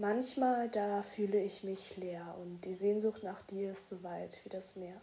[0.00, 4.48] Manchmal da fühle ich mich leer und die Sehnsucht nach dir ist so weit wie
[4.48, 5.00] das Meer.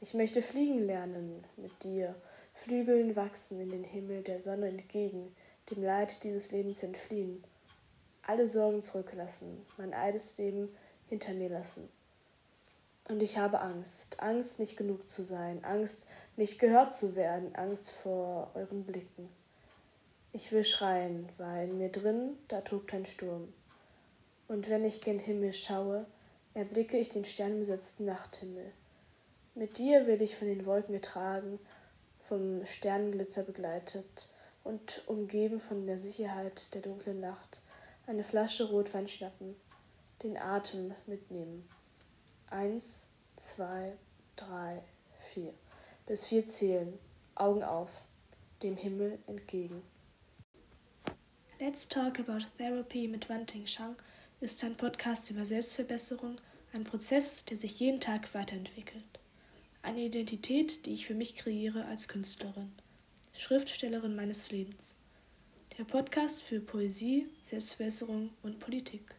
[0.00, 2.14] Ich möchte fliegen lernen mit dir,
[2.54, 5.36] Flügeln wachsen in den Himmel der Sonne entgegen,
[5.70, 7.44] dem Leid dieses Lebens entfliehen,
[8.26, 10.74] alle Sorgen zurücklassen, mein altes Leben
[11.10, 11.86] hinter mir lassen.
[13.10, 16.06] Und ich habe Angst, Angst nicht genug zu sein, Angst
[16.38, 19.28] nicht gehört zu werden, Angst vor euren Blicken.
[20.32, 23.52] Ich will schreien, weil in mir drin, da tobt ein Sturm.
[24.52, 26.04] Und wenn ich gen Himmel schaue,
[26.52, 28.70] erblicke ich den sternbesetzten Nachthimmel.
[29.54, 31.58] Mit dir will ich von den Wolken getragen,
[32.28, 34.28] vom Sternenglitzer begleitet
[34.62, 37.62] und umgeben von der Sicherheit der dunklen Nacht,
[38.06, 39.56] eine Flasche Rotwein schnappen,
[40.22, 41.66] den Atem mitnehmen.
[42.50, 43.06] Eins,
[43.36, 43.94] zwei,
[44.36, 44.82] drei,
[45.32, 45.54] vier.
[46.04, 46.98] Bis vier zählen,
[47.34, 48.02] Augen auf,
[48.62, 49.82] dem Himmel entgegen.
[51.58, 53.96] Let's Talk About Therapy mit Wan Ting Shang
[54.42, 56.34] ist ein Podcast über Selbstverbesserung,
[56.72, 59.04] ein Prozess, der sich jeden Tag weiterentwickelt.
[59.82, 62.72] Eine Identität, die ich für mich kreiere als Künstlerin,
[63.34, 64.96] Schriftstellerin meines Lebens.
[65.78, 69.14] Der Podcast für Poesie, Selbstverbesserung und Politik.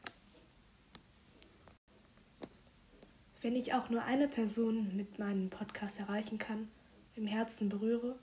[3.41, 6.67] Wenn ich auch nur eine Person mit meinem Podcast erreichen kann,
[7.15, 8.19] im Herzen berühre,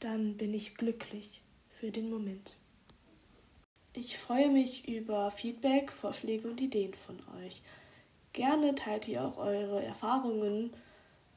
[0.00, 1.40] dann bin ich glücklich
[1.70, 2.58] für den Moment.
[3.98, 7.62] Ich freue mich über Feedback, Vorschläge und Ideen von euch.
[8.34, 10.70] Gerne teilt ihr auch eure Erfahrungen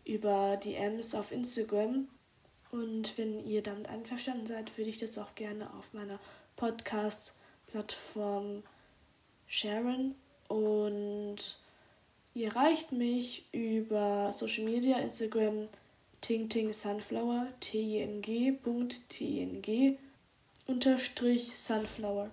[0.04, 2.10] über DMs auf Instagram.
[2.70, 6.20] Und wenn ihr damit einverstanden seid, würde ich das auch gerne auf meiner
[6.58, 8.64] Podcast-Plattform
[9.48, 10.16] sharen.
[10.50, 11.60] Und
[12.34, 15.70] ihr erreicht mich über Social Media, Instagram,
[16.20, 18.60] Ting Sunflower, t i n g
[19.08, 19.98] t i n g
[20.68, 22.32] unterstrich Sunflower.